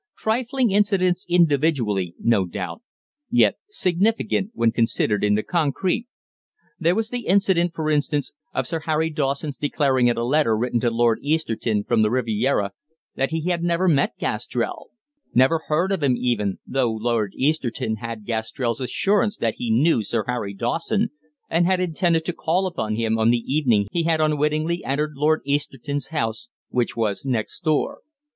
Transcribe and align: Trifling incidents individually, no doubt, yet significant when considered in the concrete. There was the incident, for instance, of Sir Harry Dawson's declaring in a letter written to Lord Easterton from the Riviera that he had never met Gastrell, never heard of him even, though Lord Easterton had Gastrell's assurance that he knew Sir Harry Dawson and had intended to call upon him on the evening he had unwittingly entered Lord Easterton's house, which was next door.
Trifling 0.17 0.71
incidents 0.71 1.27
individually, 1.29 2.15
no 2.19 2.45
doubt, 2.47 2.81
yet 3.29 3.57
significant 3.69 4.49
when 4.55 4.71
considered 4.71 5.23
in 5.23 5.35
the 5.35 5.43
concrete. 5.43 6.07
There 6.79 6.95
was 6.95 7.11
the 7.11 7.27
incident, 7.27 7.75
for 7.75 7.87
instance, 7.87 8.31
of 8.51 8.65
Sir 8.65 8.79
Harry 8.87 9.11
Dawson's 9.11 9.57
declaring 9.57 10.07
in 10.07 10.17
a 10.17 10.23
letter 10.23 10.57
written 10.57 10.79
to 10.79 10.89
Lord 10.89 11.19
Easterton 11.21 11.83
from 11.83 12.01
the 12.01 12.09
Riviera 12.09 12.71
that 13.15 13.29
he 13.29 13.51
had 13.51 13.61
never 13.63 13.87
met 13.87 14.17
Gastrell, 14.17 14.87
never 15.35 15.59
heard 15.67 15.91
of 15.91 16.01
him 16.01 16.17
even, 16.17 16.57
though 16.65 16.91
Lord 16.91 17.33
Easterton 17.35 17.97
had 17.97 18.25
Gastrell's 18.25 18.81
assurance 18.81 19.37
that 19.37 19.57
he 19.57 19.69
knew 19.69 20.01
Sir 20.01 20.23
Harry 20.25 20.55
Dawson 20.55 21.11
and 21.47 21.67
had 21.67 21.79
intended 21.79 22.25
to 22.25 22.33
call 22.33 22.65
upon 22.65 22.95
him 22.95 23.19
on 23.19 23.29
the 23.29 23.43
evening 23.45 23.85
he 23.91 24.01
had 24.01 24.19
unwittingly 24.19 24.83
entered 24.83 25.13
Lord 25.13 25.41
Easterton's 25.45 26.07
house, 26.07 26.49
which 26.69 26.97
was 26.97 27.23
next 27.23 27.59
door. 27.63 27.99